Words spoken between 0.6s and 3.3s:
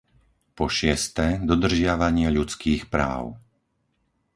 šieste, dodržiavanie ľudských práv;